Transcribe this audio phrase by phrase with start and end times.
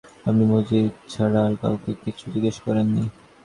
[0.21, 3.03] আপনি মজিদ ছাড়া আর কাউকে কিছু জিজ্ঞেস করেন নি?